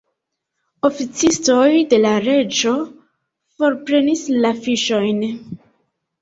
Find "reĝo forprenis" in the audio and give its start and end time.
2.27-4.25